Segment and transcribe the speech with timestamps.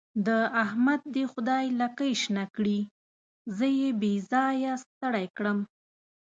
[0.27, 0.29] د
[0.63, 2.79] احمد دې خدای لکۍ شنه کړي؛
[3.57, 5.59] زه يې بې ځايه ستړی کړم.